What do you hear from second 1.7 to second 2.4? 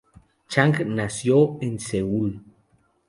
Seúl.